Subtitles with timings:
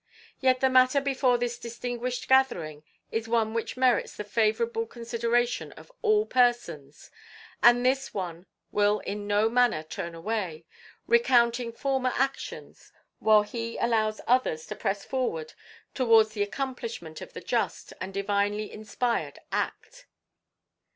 [0.39, 5.91] Yet the matter before this distinguished gathering is one which merits the favourable consideration of
[6.01, 7.11] all persons,
[7.61, 10.65] and this one will in no manner turn away,
[11.05, 15.53] recounting former actions, while he allows others to press forward
[15.93, 20.07] towards the accomplishment of the just and divinely inspired act."